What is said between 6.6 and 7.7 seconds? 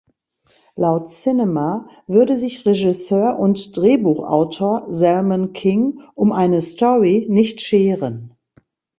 Story nicht